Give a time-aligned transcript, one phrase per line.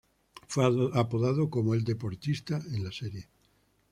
[0.47, 3.29] Fue apodado como "el deportista" en la serie.